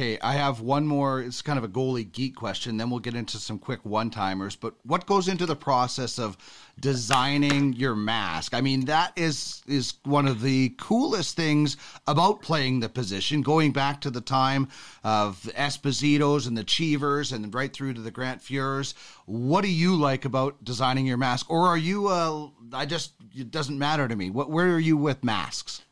[0.00, 1.20] Okay, I have one more.
[1.20, 2.78] It's kind of a goalie geek question.
[2.78, 4.56] Then we'll get into some quick one timers.
[4.56, 6.38] But what goes into the process of
[6.80, 8.54] designing your mask?
[8.54, 11.76] I mean, that is is one of the coolest things
[12.06, 13.42] about playing the position.
[13.42, 14.68] Going back to the time
[15.04, 18.94] of the Espositos and the Cheevers, and right through to the Grant Fuhrs.
[19.26, 22.08] What do you like about designing your mask, or are you?
[22.08, 24.30] Uh, I just it doesn't matter to me.
[24.30, 25.82] What where are you with masks?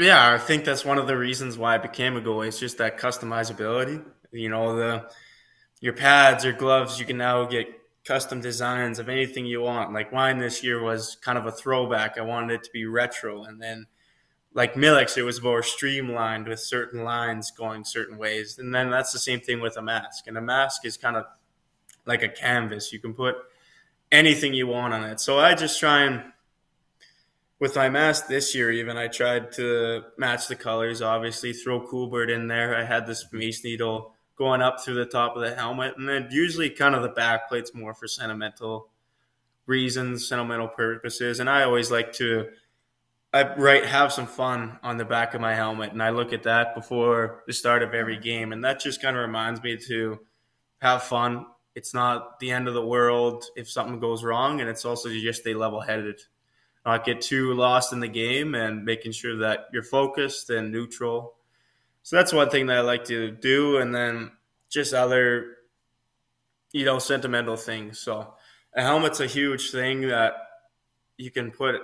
[0.00, 2.48] Yeah, I think that's one of the reasons why I became a goalie.
[2.48, 4.02] It's just that customizability.
[4.32, 5.10] You know, the
[5.80, 7.66] your pads, your gloves, you can now get
[8.06, 9.92] custom designs of anything you want.
[9.92, 12.16] Like mine this year was kind of a throwback.
[12.16, 13.86] I wanted it to be retro, and then
[14.54, 18.58] like Milic's, it was more streamlined with certain lines going certain ways.
[18.58, 20.26] And then that's the same thing with a mask.
[20.26, 21.26] And a mask is kind of
[22.06, 22.90] like a canvas.
[22.90, 23.36] You can put
[24.10, 25.20] anything you want on it.
[25.20, 26.32] So I just try and
[27.60, 31.02] with my mask this year, even I tried to match the colors.
[31.02, 32.74] Obviously, throw Coolbird in there.
[32.74, 36.28] I had this Space Needle going up through the top of the helmet, and then
[36.30, 38.88] usually kind of the back plate's more for sentimental
[39.66, 41.38] reasons, sentimental purposes.
[41.38, 42.48] And I always like to,
[43.34, 46.44] I write have some fun on the back of my helmet, and I look at
[46.44, 50.20] that before the start of every game, and that just kind of reminds me to
[50.80, 51.44] have fun.
[51.74, 55.42] It's not the end of the world if something goes wrong, and it's also just
[55.42, 56.18] stay level headed
[56.84, 61.34] not get too lost in the game and making sure that you're focused and neutral.
[62.02, 63.76] So that's one thing that I like to do.
[63.78, 64.32] And then
[64.70, 65.56] just other,
[66.72, 67.98] you know, sentimental things.
[67.98, 68.34] So
[68.74, 70.34] a helmet's a huge thing that
[71.18, 71.76] you can put,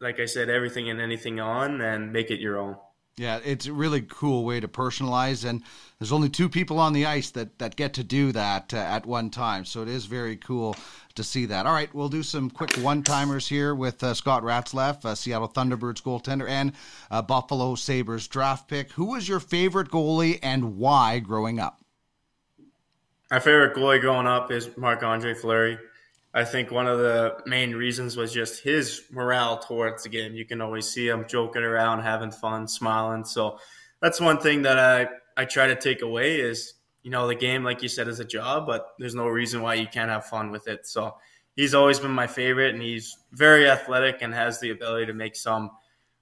[0.00, 2.76] like I said, everything and anything on and make it your own.
[3.16, 5.62] Yeah, it's a really cool way to personalize, and
[5.98, 9.04] there's only two people on the ice that, that get to do that uh, at
[9.04, 9.66] one time.
[9.66, 10.74] So it is very cool
[11.16, 11.66] to see that.
[11.66, 15.48] All right, we'll do some quick one timers here with uh, Scott Ratzlaff, uh, Seattle
[15.48, 16.72] Thunderbirds goaltender, and
[17.10, 18.92] uh, Buffalo Sabres draft pick.
[18.92, 21.80] Who was your favorite goalie and why growing up?
[23.30, 25.78] My favorite goalie growing up is Marc Andre Fleury.
[26.32, 30.34] I think one of the main reasons was just his morale towards the game.
[30.34, 33.24] You can always see him joking around, having fun, smiling.
[33.24, 33.58] So
[34.00, 37.64] that's one thing that I, I try to take away is you know, the game,
[37.64, 40.50] like you said, is a job, but there's no reason why you can't have fun
[40.50, 40.86] with it.
[40.86, 41.16] So
[41.56, 45.36] he's always been my favorite, and he's very athletic and has the ability to make
[45.36, 45.70] some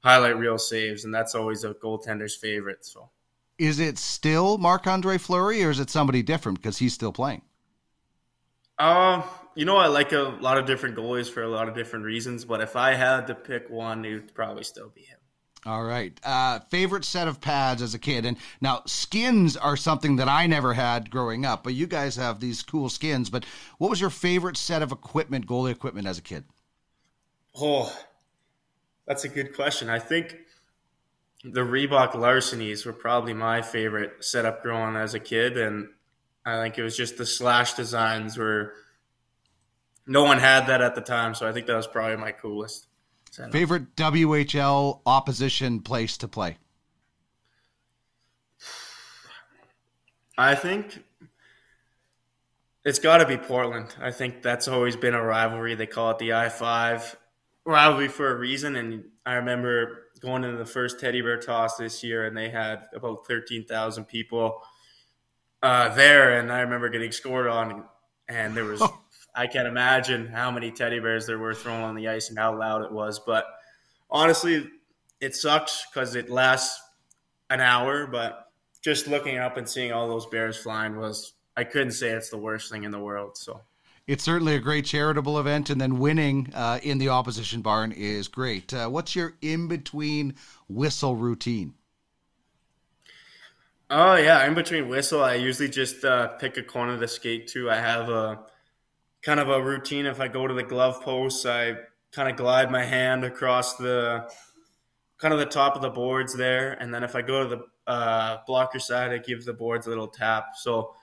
[0.00, 2.84] highlight reel saves, and that's always a goaltender's favorite.
[2.84, 3.10] So,
[3.58, 7.42] is it still Marc Andre Fleury, or is it somebody different because he's still playing?
[8.78, 9.24] Um,
[9.54, 12.44] you know, I like a lot of different goalies for a lot of different reasons,
[12.44, 15.18] but if I had to pick one, it would probably still be him.
[15.66, 16.18] All right.
[16.22, 18.24] Uh, favorite set of pads as a kid.
[18.24, 22.38] And now skins are something that I never had growing up, but you guys have
[22.38, 23.28] these cool skins.
[23.28, 23.44] But
[23.78, 26.44] what was your favorite set of equipment, goalie equipment as a kid?
[27.60, 27.94] Oh,
[29.06, 29.90] that's a good question.
[29.90, 30.36] I think
[31.42, 35.56] the Reebok Larcenies were probably my favorite setup growing as a kid.
[35.58, 35.88] And
[36.48, 38.74] I think it was just the slash designs were
[40.06, 41.34] no one had that at the time.
[41.34, 42.86] So I think that was probably my coolest.
[43.52, 46.56] Favorite WHL opposition place to play?
[50.38, 51.04] I think
[52.84, 53.94] it's got to be Portland.
[54.00, 55.74] I think that's always been a rivalry.
[55.74, 57.16] They call it the I 5
[57.66, 58.76] rivalry for a reason.
[58.76, 62.86] And I remember going into the first teddy bear toss this year, and they had
[62.94, 64.62] about 13,000 people
[65.62, 66.38] uh, there.
[66.38, 67.84] And I remember getting scored on,
[68.28, 68.82] and there was.
[69.34, 72.58] I can't imagine how many teddy bears there were thrown on the ice and how
[72.58, 73.20] loud it was.
[73.20, 73.46] But
[74.10, 74.68] honestly,
[75.20, 76.80] it sucks because it lasts
[77.48, 78.08] an hour.
[78.08, 78.50] But
[78.82, 82.38] just looking up and seeing all those bears flying was I couldn't say it's the
[82.38, 83.36] worst thing in the world.
[83.36, 83.60] So
[84.08, 88.26] it's certainly a great charitable event, and then winning uh, in the opposition barn is
[88.26, 88.72] great.
[88.72, 90.34] Uh, what's your in between
[90.68, 91.74] whistle routine?
[93.90, 97.70] Oh yeah, in between whistle, I usually just uh, pick a corner to skate to.
[97.70, 98.40] I have a
[99.22, 100.04] kind of a routine.
[100.04, 101.74] If I go to the glove post, I
[102.12, 104.30] kind of glide my hand across the
[105.16, 107.90] kind of the top of the boards there, and then if I go to the
[107.90, 110.48] uh, blocker side, I give the boards a little tap.
[110.56, 110.94] So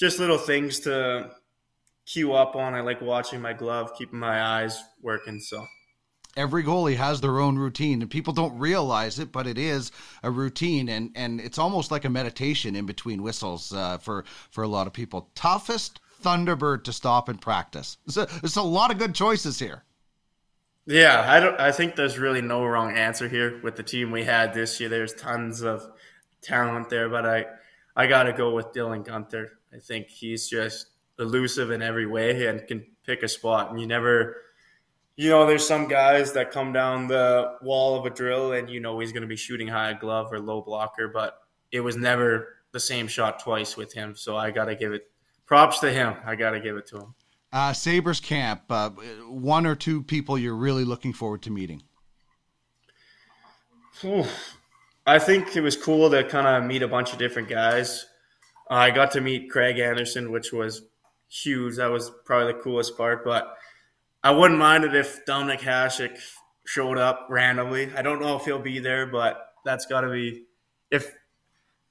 [0.00, 1.30] just little things to
[2.04, 2.74] cue up on.
[2.74, 5.38] I like watching my glove, keeping my eyes working.
[5.38, 5.64] So
[6.36, 9.92] every goalie has their own routine and people don't realize it but it is
[10.22, 14.62] a routine and and it's almost like a meditation in between whistles uh, for for
[14.62, 17.98] a lot of people toughest Thunderbird to stop and practice.
[18.06, 19.84] It's a, it's a lot of good choices here.
[20.86, 21.60] Yeah, I don't.
[21.60, 24.88] I think there's really no wrong answer here with the team we had this year.
[24.88, 25.86] There's tons of
[26.40, 27.44] talent there, but I
[27.94, 30.86] I got to go with Dylan Guenther I think he's just
[31.18, 33.70] elusive in every way and can pick a spot.
[33.70, 34.36] And you never,
[35.16, 38.80] you know, there's some guys that come down the wall of a drill and you
[38.80, 41.38] know he's going to be shooting high glove or low blocker, but
[41.70, 44.16] it was never the same shot twice with him.
[44.16, 45.10] So I got to give it
[45.46, 46.14] props to him.
[46.24, 47.14] I got to give it to him.
[47.52, 48.90] Uh, Sabres camp, uh,
[49.28, 51.82] one or two people you're really looking forward to meeting.
[55.06, 58.06] I think it was cool to kind of meet a bunch of different guys.
[58.68, 60.82] Uh, I got to meet Craig Anderson, which was
[61.28, 61.76] huge.
[61.76, 63.24] That was probably the coolest part.
[63.24, 63.56] But
[64.24, 66.18] I wouldn't mind it if Dominik Hasek
[66.64, 67.94] showed up randomly.
[67.94, 70.46] I don't know if he'll be there, but that's got to be
[70.90, 71.12] if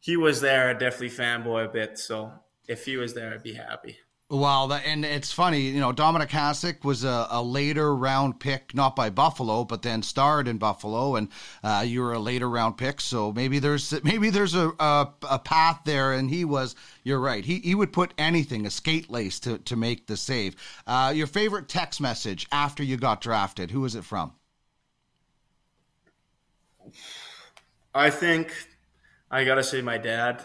[0.00, 1.98] he was there, I'd definitely fanboy a bit.
[1.98, 2.32] So
[2.66, 3.98] if he was there, I'd be happy.
[4.34, 8.96] Well, and it's funny, you know, Dominik Hasek was a, a, later round pick, not
[8.96, 11.28] by Buffalo, but then starred in Buffalo, and
[11.62, 13.00] uh, you were a later round pick.
[13.00, 16.74] So maybe there's maybe there's a, a, a, path there, and he was.
[17.04, 17.44] You're right.
[17.44, 20.56] He he would put anything, a skate lace, to to make the save.
[20.84, 23.70] Uh, your favorite text message after you got drafted?
[23.70, 24.32] Who was it from?
[27.94, 28.52] I think
[29.30, 30.42] I gotta say my dad.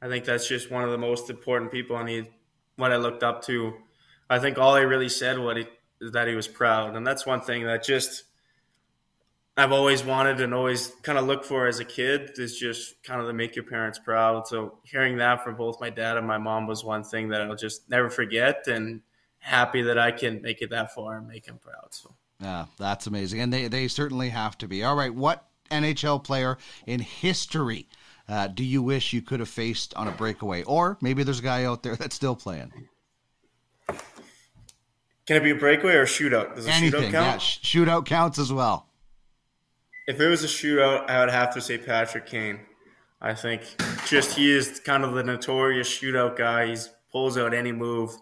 [0.00, 2.28] I think that's just one of the most important people I need
[2.80, 3.74] what I looked up to.
[4.28, 5.66] I think all he really said what he
[6.12, 8.24] that he was proud, and that's one thing that just
[9.56, 13.20] I've always wanted and always kind of looked for as a kid is just kind
[13.20, 14.46] of to make your parents proud.
[14.46, 17.56] So hearing that from both my dad and my mom was one thing that I'll
[17.56, 19.02] just never forget, and
[19.38, 21.88] happy that I can make it that far and make him proud.
[21.90, 24.82] So yeah, that's amazing, and they they certainly have to be.
[24.82, 26.56] All right, what NHL player
[26.86, 27.88] in history
[28.30, 30.62] uh, do you wish you could have faced on a breakaway?
[30.62, 32.72] Or maybe there's a guy out there that's still playing.
[33.88, 36.54] Can it be a breakaway or a shootout?
[36.54, 37.14] Does a Anything, shootout count?
[37.14, 38.86] Yeah, shootout counts as well.
[40.08, 42.60] If it was a shootout, I would have to say Patrick Kane.
[43.20, 43.62] I think
[44.06, 46.74] just he is kind of the notorious shootout guy.
[46.74, 46.76] He
[47.12, 48.16] pulls out any move,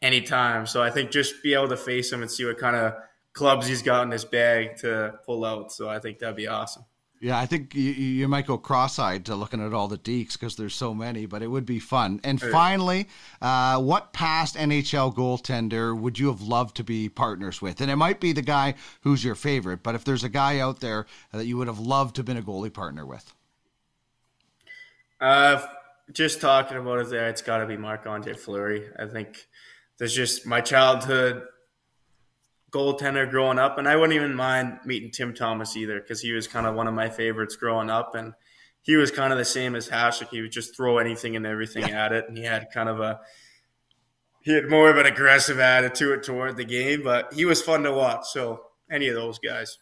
[0.00, 0.66] anytime.
[0.66, 2.94] So I think just be able to face him and see what kind of
[3.32, 5.72] clubs he's got in his bag to pull out.
[5.72, 6.84] So I think that'd be awesome.
[7.20, 10.54] Yeah, I think you, you might go cross-eyed to looking at all the dekes because
[10.54, 12.20] there's so many, but it would be fun.
[12.22, 13.08] And finally,
[13.42, 17.80] uh, what past NHL goaltender would you have loved to be partners with?
[17.80, 20.78] And it might be the guy who's your favorite, but if there's a guy out
[20.78, 23.34] there that you would have loved to have been a goalie partner with.
[25.20, 25.66] Uh,
[26.12, 28.86] just talking about it there, it's got to be Marc Andre Fleury.
[28.96, 29.48] I think
[29.98, 31.42] there's just my childhood
[32.70, 36.46] goaltender growing up, and I wouldn't even mind meeting Tim Thomas either because he was
[36.46, 38.34] kind of one of my favorites growing up, and
[38.82, 40.28] he was kind of the same as Hasek.
[40.28, 43.20] He would just throw anything and everything at it, and he had kind of a
[44.42, 47.92] he had more of an aggressive attitude toward the game, but he was fun to
[47.92, 48.26] watch.
[48.30, 49.78] So any of those guys.